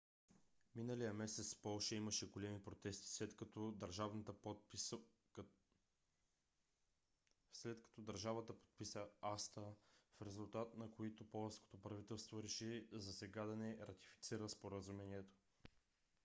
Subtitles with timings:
[0.75, 4.99] миналия месец в полша имаше големи протести след като държавата подписа
[9.21, 9.73] acta
[10.17, 15.37] в резултат на които полското правителство реши засега да не ратифицира споразумението